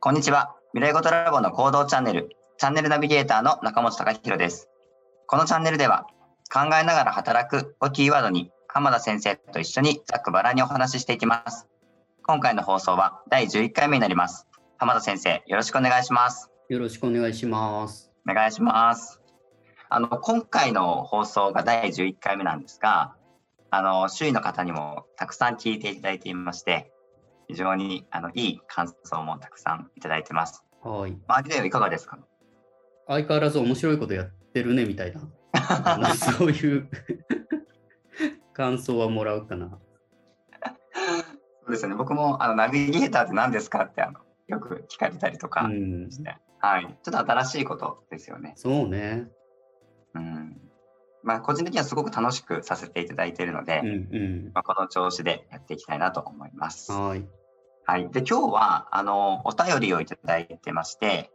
[0.00, 0.56] こんにちは。
[0.74, 4.68] 未来ごとラボの行動チャンネル、チャンネルナビゲーターの中本隆弘です。
[5.26, 6.06] このチャンネルでは、
[6.52, 11.68] 考えながら働くをキーワードに、浜田先生と一緒にざっくばらにお話ししていきます。
[12.22, 14.46] 今回の放送は第11回目になります。
[14.78, 16.50] 浜田先生、よろしくお願いします。
[16.68, 18.12] よろしくお願いします。
[18.28, 19.19] お願いします。
[19.92, 23.16] あの、今回の放送が第11回目なんですが、
[23.70, 26.92] あの、周囲の方にもたくさん聞いていただいていまして、
[27.48, 30.64] 非常にあのいい感想もたくさんいただいてます。
[30.82, 31.18] はい。
[31.26, 32.18] 周りではいかがですか？
[33.08, 36.88] 相変わらず面白いことやってるねみたいな、 そういう
[38.54, 39.68] 感想はもらうかな。
[41.62, 45.68] そうですね、僕もあのナビゲーターって何ですかってあのよく聞かれたりとか
[46.08, 48.52] して、はい、ちょっと新しいことですよね。
[48.54, 49.28] そうね。
[50.14, 50.60] うん
[51.22, 56.92] まあ、個人的にはすごく楽しくさせていただいているので、うんうんまあ、この調子でやっていきたいなと思います。
[56.92, 57.26] はい。
[57.84, 58.10] はい。
[58.10, 61.30] で、今日は、あの、お便りをいただいてまして、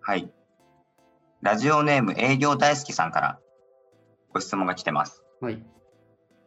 [0.00, 0.30] はい。
[1.42, 3.38] ラジオネーム営業大好きさんから
[4.32, 5.22] ご質問が来てます。
[5.40, 5.62] はい。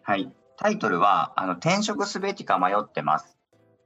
[0.03, 0.31] はい。
[0.57, 3.37] タイトルは、あの、転職すべきか迷ってます。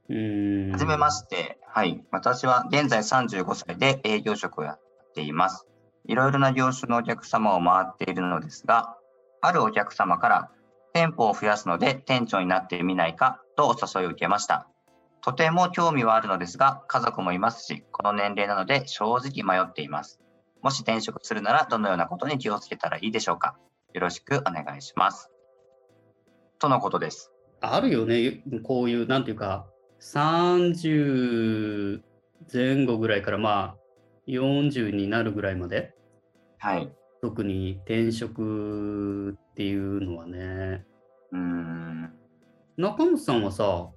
[0.10, 0.72] うん。
[0.72, 1.60] はじめまして。
[1.68, 2.04] はい。
[2.12, 4.82] 私は現在35歳で営業職をやっ
[5.14, 5.68] ています。
[6.06, 8.98] いろいろな業種のお客様を回っているのですが、
[9.42, 10.52] あるお客様から
[10.94, 14.68] 店舗を増やすので店長になってみないかとお誘いを受けました。
[15.22, 20.20] とても興味はあるのですが、家族もいますし、この年齢なので正直迷っています。
[20.62, 23.58] もし転職するならどのようなことに気をつけたらいいでしょうか
[23.94, 25.30] よろしくお願いします。
[26.60, 27.32] とのことです。
[27.62, 29.66] あるよね、こういう、なんていうか、
[30.02, 32.02] 30
[32.52, 33.83] 前後ぐらいからまあ、
[34.28, 35.94] 40になるぐらいまで、
[36.60, 40.86] はい、特に転職っていうのはね。
[41.32, 42.14] うん
[42.78, 43.90] 中本さんはさ、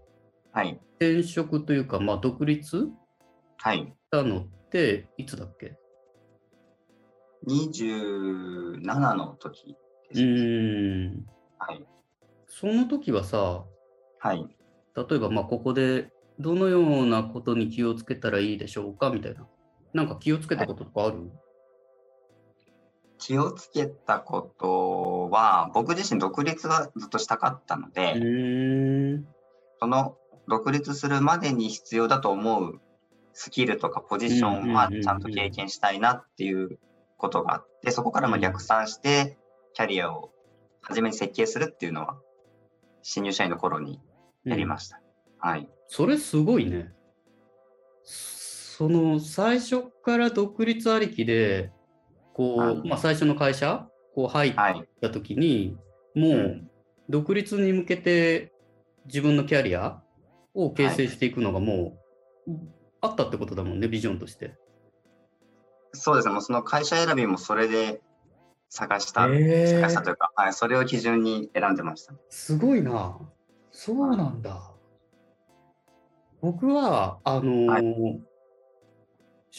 [0.53, 2.91] はい、転職というか、まあ、独立
[3.59, 3.79] はい。
[3.79, 5.79] したのっていつだっけ
[7.47, 9.77] ?27 の時
[10.11, 10.25] です、ね。
[10.25, 11.27] うん。
[11.59, 11.87] はい。
[12.47, 13.65] その時はさ、
[14.19, 14.47] はい。
[14.95, 19.11] 例えば、まあ、ここでどのようなことに気をつけたらいいでしょうか？
[19.11, 19.47] みたいな。
[19.97, 21.29] なんか気をつけたこととかある、はい、
[23.19, 28.15] 気をつけたことは、僕自身独立はずっとしたかったので、
[29.81, 30.17] その
[30.49, 32.81] 独立するまでに必要だと思う
[33.33, 36.79] スキルとかポジションはちゃんと経験したいなっていう
[37.17, 39.39] ことがあって、そこからま逆算して
[39.73, 40.31] キャリアを
[40.83, 42.19] 初めに設計するっていうのは、
[43.03, 44.01] 新入社員の頃に
[44.45, 45.01] やりました。
[45.43, 45.69] うん、はい。
[45.89, 46.93] それすごいね。
[48.77, 51.73] その最初から独立ありきで、
[52.35, 54.55] こう、はい、まあ、最初の会社、こう入っ
[55.01, 55.79] た時に、
[56.15, 56.71] はい、もう
[57.09, 58.53] 独立に向けて
[59.07, 60.03] 自分のキャリア
[60.53, 61.97] を形成していくのがも
[62.47, 62.53] う、
[63.01, 64.59] あったってことだもんね、ビジョンとして。
[65.95, 68.03] そうですね、もうその会社選びもそれで
[68.69, 72.13] 探した、えー、探したというか、はい、それを基準に選んでました。
[72.29, 73.19] すごいな。
[73.71, 74.71] そうなんだ。
[76.43, 78.21] 僕は、あのーはい、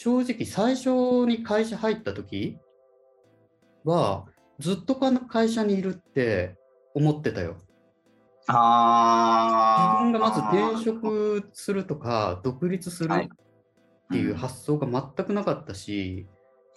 [0.00, 2.56] 正直最初に会社入った時
[3.82, 4.26] は、
[4.60, 6.56] ずっと会社にいるって
[6.94, 7.56] 思ってたよ。
[8.46, 13.28] あ自分がまず転職するとか、独立するっ
[14.12, 16.28] ていう発想が全くなかったし、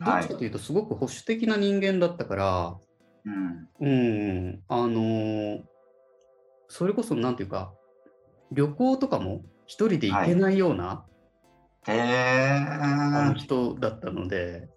[0.03, 2.77] どっちかというとすごく保守的な人間だったから、
[3.25, 5.61] うん、うん、あのー、
[6.69, 7.71] それこそなんていうか、
[8.51, 11.05] 旅行とかも一人で行けないような、
[11.83, 14.69] はい、あの人だったので、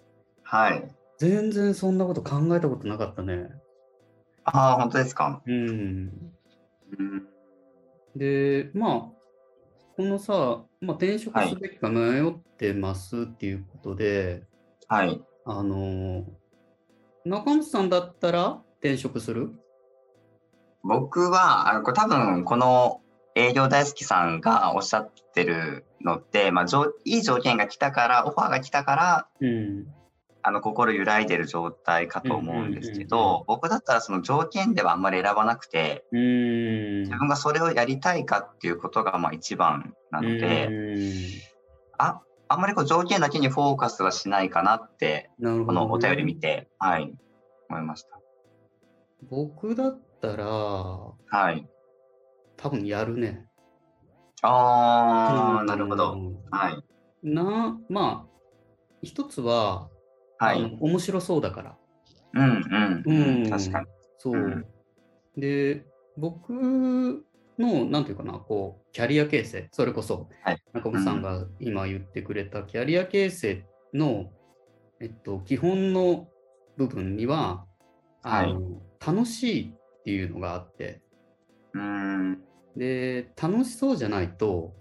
[0.43, 0.91] はい。
[1.19, 3.51] 全然そんなこと考えたことなかったね。
[4.45, 5.43] ああ、本当ですか。
[5.47, 6.11] うん。
[8.17, 9.01] で、まあ、
[9.97, 14.45] このさ、まあ、転職すべきか迷ってますっていうことで、
[14.89, 15.23] はい。
[15.45, 16.25] あの、
[17.25, 19.53] 中本さんだったら転職する？
[20.83, 23.01] 僕は、あのこれ多分この
[23.35, 26.67] 営業大好きさんがおっしゃってるのって、まあ、
[27.05, 29.87] いい条件が来たから、オファーが来たから、うん、
[30.43, 40.69] あの心揺らいでる状態かと思うんですけど、僕だったらその条件ではあんまり選ばなくて、自分がそれをやりたいかっていうことがまあ一番なので、
[41.97, 47.13] ああんまりこう条件だけにフォーカスはしないかなって、このお便り見て、はい、
[47.71, 48.21] 思いました。
[49.31, 51.15] 僕だったら、は
[51.53, 51.67] い。
[52.57, 53.47] 多分やるね。
[54.43, 56.33] ああ、なるほど。
[56.51, 56.85] はい。
[57.23, 58.35] な、まあ、
[59.03, 59.89] 一つは、
[60.39, 61.79] はい、面白そうだから。
[62.35, 63.43] うんうん。
[63.45, 63.87] うん、確かに。
[64.19, 64.35] そう。
[64.35, 64.67] うん、
[65.37, 65.87] で、
[66.17, 66.53] 僕
[67.59, 74.31] の、なんていうかな、こう、キャリア形成、それこそ、はい、中本さんが今言ってくれたキャリア形成の、
[75.01, 76.29] えっと、基本の
[76.77, 77.65] 部分には、
[78.23, 78.63] あの、はい、
[79.07, 81.01] 楽しいっていうのがあって、
[81.75, 82.41] うん。
[82.77, 84.75] で、楽しそうじゃないと、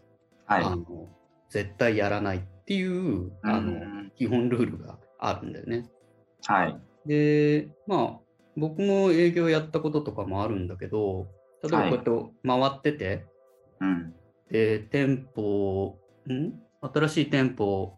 [0.46, 1.10] はい、あの
[1.50, 5.90] 絶対やらないっていう、あの基本ルールがあるんだよね。
[6.46, 6.80] はい。
[7.06, 8.20] で、まあ、
[8.56, 11.28] 僕も営業やったこととかもあるんだけど、
[11.64, 13.24] 例えばこうやって回ってて、はい、
[13.82, 14.14] うん、
[14.50, 16.00] で、店舗、
[16.30, 16.54] ん？
[16.94, 17.98] 新しい店舗を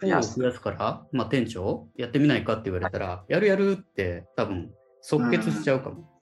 [0.00, 6.17] 増やすから、まあ、店長やってみないかって言われたら、はい、やるやるって多分即決しちゃうかも。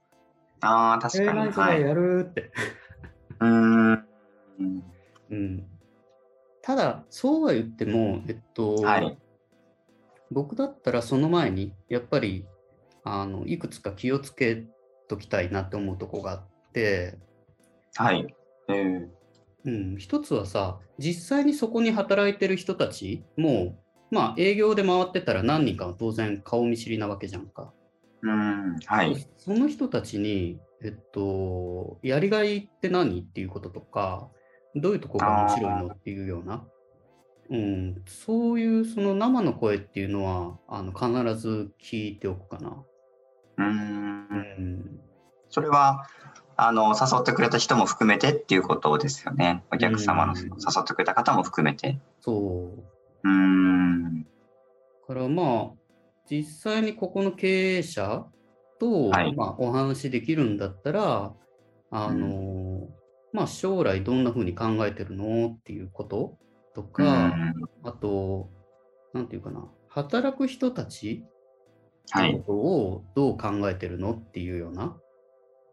[0.67, 1.83] うん、ああ、確かに。
[1.83, 2.51] やるって。
[3.41, 3.93] うん。
[5.31, 5.67] うん。
[6.63, 9.19] ただ、そうは言っても、えっと、はい、
[10.31, 12.47] 僕だったらその前に、やっぱり、
[13.05, 14.65] あの、いくつか気をつけ
[15.09, 17.19] ときたいなって思うとこがあって、
[17.95, 18.35] はい。
[18.69, 19.09] えー、
[19.65, 23.79] うん、一つはさ、実際にそこに働いてる人たちも、
[24.11, 27.73] まあ、営業で回ってたら何人かは当然顔見知りなわけじゃんか。
[28.23, 29.29] うん、はい。
[29.37, 34.29] その人たちに、えっと、やりがいって何っていうこととか、
[34.75, 36.65] どういうとこが面白いのっていうような、
[37.51, 42.85] うん、そういうその生の声っていうのはあの必ず聞いておくかな。
[43.59, 45.01] うん、
[45.49, 46.07] それは
[46.57, 49.65] あの誘ってくれた人も含めてっていうことですよね。
[49.73, 50.45] お客様の誘
[50.81, 51.99] ってくれた方も含めて。
[52.21, 52.75] そ
[53.25, 53.29] う。
[53.29, 54.23] うん。
[54.23, 54.29] だ
[55.07, 55.71] からまあ、
[56.28, 58.26] 実際にここの経営者
[58.78, 61.32] と、はい、まあ、お話できるんだったら、
[61.90, 62.88] あの、うん、
[63.32, 66.38] まあ、将来どんなふうに考えてるのっていうこと
[66.75, 68.50] とか、うん、あと、
[69.14, 71.25] なんていうかな、働く人たち
[72.14, 74.96] のことをどう考えてるのっていうような、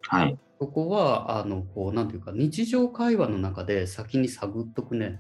[0.08, 5.20] はい、そこは、あの、こう、なんていうか、日常会話の中で先に探っとくね。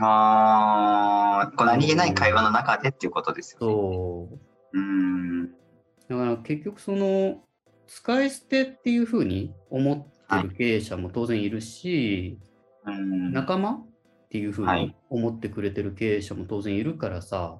[0.00, 1.13] あ
[1.44, 3.72] あ、こう何気ない会話の中でっていうことですよね。
[3.72, 4.28] そ
[4.74, 4.78] う。
[4.78, 5.46] うん。
[5.46, 7.42] だから結局その、
[7.86, 12.38] 使い捨てっていうふうに思ってる経営者も当然いるし、
[12.82, 13.86] はい、仲間っ
[14.30, 17.58] ていうふうに思ってくれてる経営者も当然いるからさ、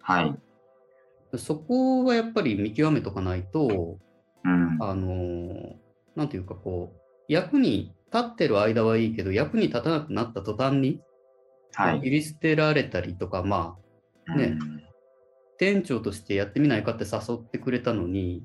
[0.00, 1.38] はい。
[1.38, 3.98] そこはやっぱり見極めとかないと、
[4.44, 5.76] うん、あの、
[6.14, 11.00] なんていうかこう、役に立ってる間はいいけど、役に立たなくなった途端に、
[11.74, 13.76] はい、切り捨てられたりとか、ま
[14.26, 14.82] あ、ね、うん、
[15.58, 18.44] 店長としてやってみないかって誘ってくれたのに、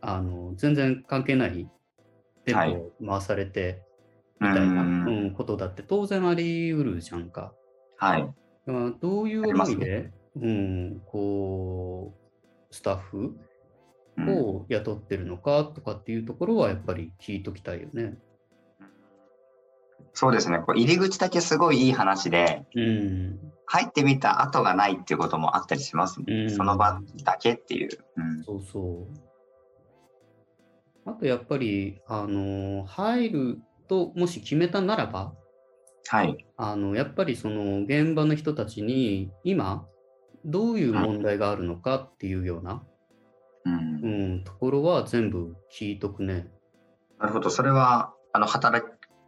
[0.00, 1.68] あの、全然関係ない
[2.44, 3.82] 店舗を回されて、
[4.40, 7.52] みたいな、うん、ことだって当然あり得るじゃんか。
[7.96, 8.34] はい。
[9.00, 12.14] どういう思いで、うん、こ
[12.70, 13.36] う、スタッフ
[14.18, 18.18] を雇ってるのかとかっていうところはやっぱり聞いときたいよね。
[20.12, 20.58] そうですね。
[20.58, 27.90] こう入り口だけすごいいい話で、うん、入ってみた後がないっていうこともあったりします、ね、うん、その場だけっていう。
[28.16, 29.26] うん、そうそう。
[31.04, 33.58] あとやっぱり、あの入る
[33.88, 35.34] ともし決めたならば、
[36.08, 39.86] はい、あのやっぱりその現場の人たちに今
[40.44, 42.82] どういう問題があるのかっていうような、
[43.64, 46.48] うん、うん、ところは全部聞いとくね。
[47.18, 48.86] なるほど、それはあの働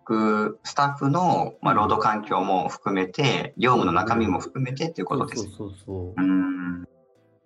[0.08, 5.42] くスタッフの、まあ、労働環境も含めて、業務の中身も含めてっていうことです。
[5.42, 6.22] そうそうそう。
[6.22, 6.84] うん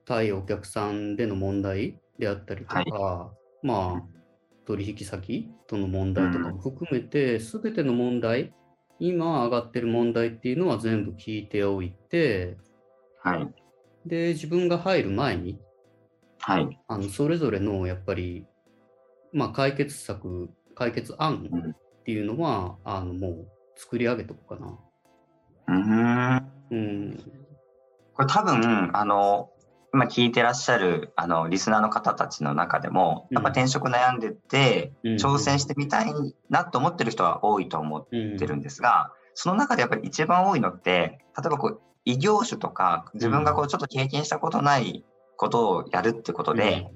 [0.04, 4.02] 対お客さんでの問題であったりとか、はい、まあ、
[4.66, 8.52] 取引先との問題とかも含めて、す、べ、ての問題、
[8.98, 12.56] 今上がってる問題っていうのは全部聞いておいて、
[13.22, 13.48] はい。
[14.06, 15.58] で、自分が入る前に、
[16.38, 18.46] はい、あのそれぞれのやっぱり、
[19.32, 24.78] まあ、解決策、解決案っていうのは、うん、あのもう作り上げとこうかな。
[25.68, 26.52] うん。
[26.70, 27.18] うん、
[28.14, 29.50] これ多分、あの、
[29.94, 36.12] 今聞いてらっしゃるあのリスナーの方たちの中でも、やっぱ転職悩んでて、挑戦してみたい
[36.48, 45.04] なと思ってる人は多いと思ってるんですが、その中でやっぱり一番多いのって、例えばこう異業種とか、自分がこうちょっと経験したことない
[45.36, 46.90] ことをやるってことで、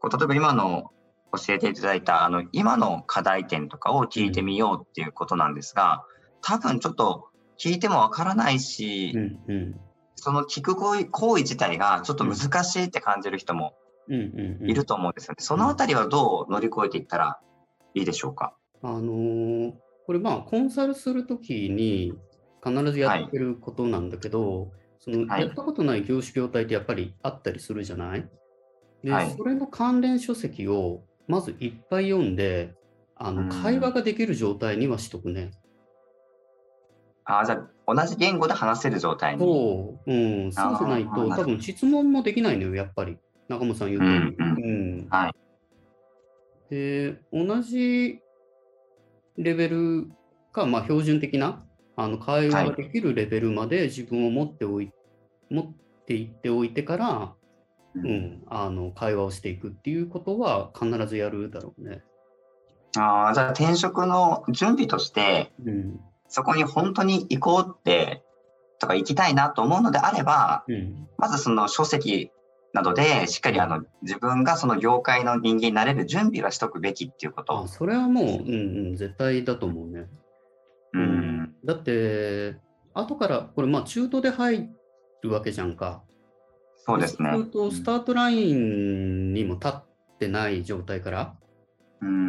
[0.00, 0.92] こう例えば今の
[1.32, 6.04] 教えていただいたあの今の課題点とかを聞いてみようっていうことなんですが、
[6.42, 9.80] 多分ちょっと聞いてもわからないし、うんうん、
[10.16, 13.74] その聞く行為行為自体がちょっと難しいって感じる人も
[14.08, 15.36] いると思うんですよね。
[15.40, 17.38] そのあたりはどう乗り越えていったら
[17.94, 18.54] いいでしょうか？
[18.82, 19.72] あのー、
[20.06, 22.14] これまあコンサルするときに
[22.64, 24.70] 必ずやってることなんだけど、はい、
[25.00, 28.28] そのやったことない業種業態ってやっぱりあったりするじゃない？
[29.04, 32.74] で、はい、それの関連書籍をまずいっぱい読んで、
[33.14, 35.52] あの会話ができる状態にはしとくね。
[37.24, 37.54] あじゃ
[37.86, 39.40] あ、同じ言語で話せる状態に。
[39.40, 43.18] そう、うん、そうじゃないと、多分質問もできないのよ、やっぱり。
[43.48, 44.10] 中本さん言うとり。
[44.10, 44.28] うん、
[44.98, 45.34] うんはい、
[46.70, 48.20] で、同じ
[49.36, 50.10] レベル
[50.52, 51.64] か、まあ、標準的な
[51.96, 57.34] あの会話ができるレベルまで自分を持っておい、はい、持っていっておいてから、
[57.94, 62.02] うん、あの会話をしていくっていうことは必ずやるだろうね。
[62.96, 68.22] ああ、じゃあ転職の準備として、うん、そこに本当に行こうって
[68.78, 72.30] とか行きたいなと思うのであれば、うん、まずその書籍
[72.72, 77.66] などでしっかりあの自分がその業界の人間になれる準備はしとくべきっていうこと。
[77.66, 80.06] それはもう、うんうん、絶対だと思うね。
[80.92, 82.56] うん、だって、
[82.94, 84.68] 後からこれ、まあ中途で入
[85.22, 86.02] るわけじゃんか。
[86.86, 87.30] そうですね。
[87.52, 89.82] と、スタートラインにも立っ
[90.18, 91.36] てない状態から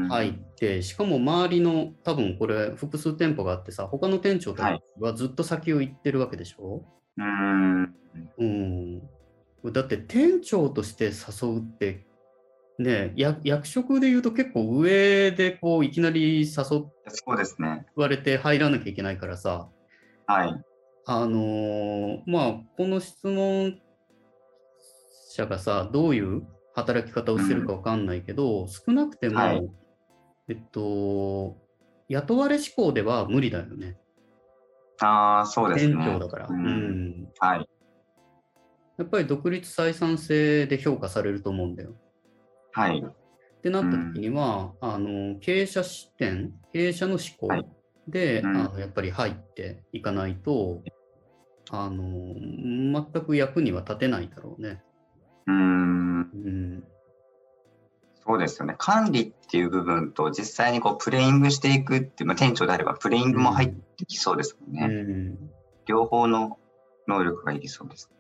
[0.10, 6.84] 入って、しかも周りの、多分これ、複数店舗があってさ、他の店長とかはずっと先を行ってるわけでしょ、
[7.18, 7.88] は
[8.40, 9.00] い、うん。
[9.72, 12.06] だって店長として誘うって、
[12.80, 16.92] ね、役職でいうと結構上でこういきなり誘そ
[17.28, 17.86] うですね。
[17.96, 19.70] 言われて入らなきゃいけないからさ、
[20.26, 20.64] はい、
[21.06, 23.80] あのー、まあこの質問
[25.34, 29.70] 者がさどういう働き方をしてるか分かんないけど、うん、少なくても、はい、
[30.50, 31.58] えっと
[32.08, 33.98] 雇われ志向では無理だよね。
[35.02, 35.96] ああそうですね。
[35.96, 36.48] 店長だから。
[36.48, 37.68] うん、うん、はい
[38.98, 41.96] やっぱり独立採算性で評価されると思うんだよ。
[42.72, 43.04] はい。
[43.04, 47.68] ってなった時には、うん、あの経営者視点、経営者の思考
[48.08, 50.84] で、はいうん、あのやっぱり入っていかないと、
[51.72, 52.36] あの
[53.12, 54.84] 全く役には立てないだろうね。
[55.48, 56.22] うん。
[56.22, 56.84] うん
[58.24, 58.76] そうですよね。
[58.78, 64.86] 管理っていう部分と実際にこうプレイングしていくっていう、まあ、店長であればプレイングも入ってきそうですもんね。
[64.86, 65.50] うん、
[65.86, 66.60] 両方の
[67.08, 68.12] 能力がいりそうです。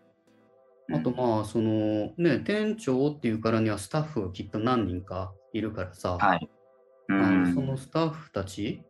[0.93, 6.49] あとまあ、そのね、店長っていうからにはスタッフがきっと何人かいるからさ、はい、
[7.07, 8.83] うん、そのスタッフたち、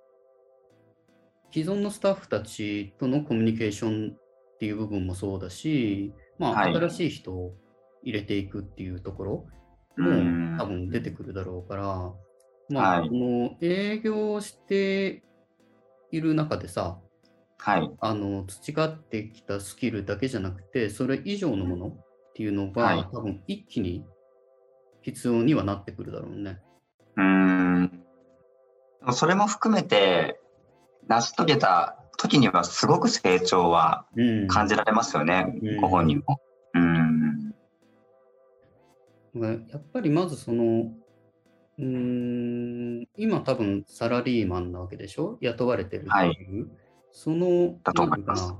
[1.53, 4.17] 既存のスタッフたちとのコミュニケーションっ
[4.57, 7.53] ていう部分もそうだし、まあ、新しい人を
[8.03, 9.31] 入れていくっていうところ
[9.97, 12.11] も多分出てくるだろうから、
[12.69, 15.23] まあ、この営業して
[16.11, 16.99] いる中でさ、
[17.57, 21.93] はい、あの培ってきたスキルだけじゃなくて、それ以上のものっ
[22.33, 24.03] ていうのが、はい、多分一気に
[25.01, 26.59] 必要にはなってくるだろうね。
[27.17, 28.03] うん。
[29.13, 30.39] それも含めて、
[31.07, 34.05] 成し遂げた時にはすごく成長は
[34.47, 36.39] 感じられますよね、うん、ご本人も。
[36.73, 37.00] うん。
[39.35, 40.91] やっぱりまずその、
[41.79, 45.37] うん、今多分サラリーマンなわけでしょ？
[45.41, 46.11] 雇われてるっていう。
[46.11, 46.37] はい
[47.13, 48.53] その、だと思います。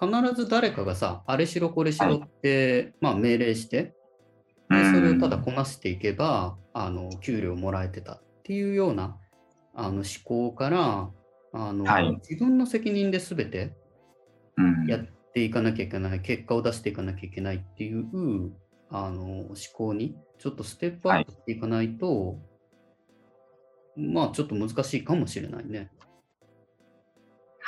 [0.00, 3.94] 必ず誰かがさ、あれしろこれしろって、はい、まあ命令して、
[4.70, 9.18] でそれをただこなしていけば、あの給料もらえてたっていうような
[9.74, 11.10] あの思考から
[11.52, 13.76] あの、はい、自分の責任で全て
[14.86, 18.06] やっていかなきゃいけない、結果を出していかなきゃいけないっていう
[18.90, 22.34] あの思考にちょっとステップアップしていかないと、は
[23.96, 25.90] い、まあちょっと難しいかもしれないね。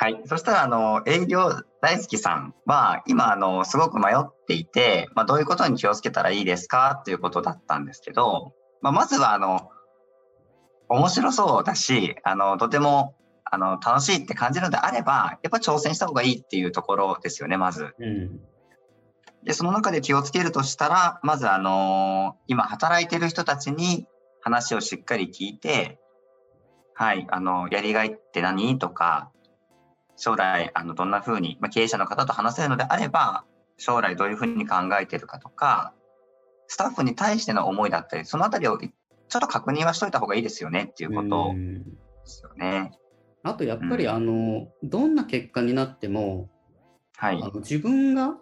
[0.00, 0.18] はい。
[0.24, 9.68] そしたら、あの、営業大好きさんは、今、あの、すごく迷っていて、まあ、どういうことに気をつけたらいいですかっていうことだったんですけど、まあ、まずは、あの、
[10.88, 17.94] 面白そうだし、あの、とても、あの、楽しいって感じるのであれば、やっぱ挑戦した方がいいっていうところですよね、まず。
[17.98, 18.40] うん、
[19.44, 24.06] で、その中で気をつけるとしたら、まず、あの、今働いてる人たちに
[24.40, 25.98] 話をしっかり聞いて、
[26.94, 29.30] はい、あの、やりがいって何とか、
[30.20, 33.44] 将来あのどんなふうに、まあ、経営者の方と話せるのであれば
[33.78, 35.94] 将来どういうふうに考えているかとか
[36.68, 38.88] スタッフに対しての思いだったりそのあたりをちょ
[39.38, 42.92] っと確認はしといた方がいいですよねっていうことですよね。
[43.42, 46.50] あとやっぱり、うん、あのどんな結果になっても、
[47.16, 48.36] はい、あの自分が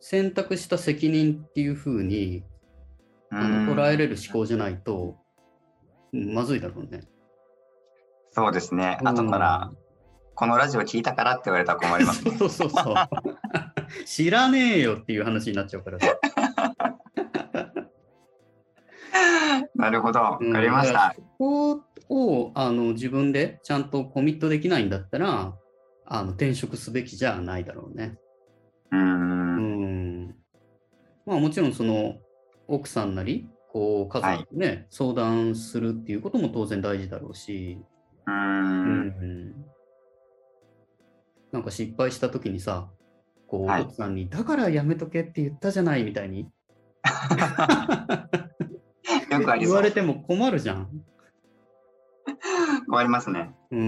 [0.00, 2.44] 選択した責任っていうふうに
[3.30, 5.16] あの捉えれる思考じゃないと、
[6.12, 7.08] まずいだろうね。
[8.30, 8.98] そうですね。
[9.02, 9.72] 後から
[10.36, 12.94] このラジオ聞いたからって言われたら困ります、ね、そうそうそう。
[14.04, 16.06] 知らねえよっていう話になっちゃうからさ。
[19.74, 21.14] なるほど、わかりました。
[21.16, 25.54] そこをあの自分でちゃんとコミットできないんだったら、
[26.04, 28.18] あの転職すべきじゃないだろうね。
[28.92, 30.34] うん。
[31.24, 32.16] まあもちろんその
[32.68, 37.78] 奥さんなり、こう家族ね、はい、相談するっていうことも当然大事だろうし。
[38.26, 39.54] うん。
[41.52, 42.90] なんか失敗した時にさ、
[43.46, 46.50] こう、はい、奥さんに、だからやめとけって言ったじゃないみたいに。
[49.30, 50.88] よくあり言われても困るじゃん。
[52.86, 53.54] 困りますね。
[53.70, 53.80] うん。
[53.80, 53.84] う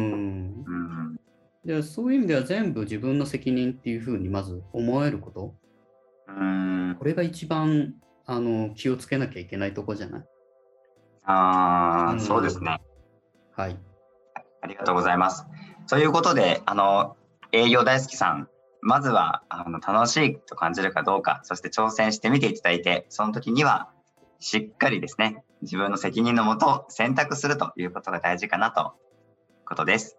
[1.14, 1.17] ん
[1.64, 5.54] でそういう意味では全部自分の責任っていうふうにまず思えること？
[6.28, 7.94] うんこれが一番
[8.26, 10.24] あの気をつけなきゃいけないとこじゃない？
[11.24, 12.80] ああ、うん、そうですね。
[13.54, 13.76] はい。
[14.62, 15.46] ありがとうございます。
[15.88, 17.16] ということで、あの、
[17.52, 18.48] 営業大好きさん、
[18.80, 23.90] まずはあの楽しいと感じるかどうか、そして挑戦してみていただいて、その時には
[24.38, 30.16] しっかりですね、自分の責任のもと選択するということが大事かなということです。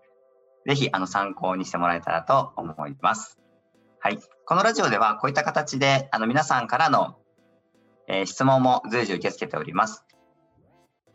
[0.67, 3.39] ぜひあの参考にしてもらえたらと思います。
[3.99, 4.19] はい。
[4.45, 7.17] このラジオではこういった形であの皆さんからの、
[8.07, 10.05] えー、質問も随時受け付けております。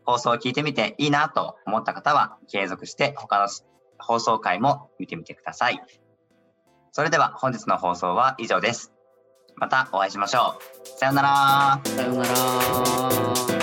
[0.04, 3.48] 放送を聞いてみていいなと思った方は継続して他の
[3.98, 5.80] 放送回も見てみてください。
[6.92, 8.92] それでは本日の放送は以上です。
[9.56, 10.98] またお会いしましょう。
[10.98, 11.80] さようなら。
[11.84, 13.53] さようなら。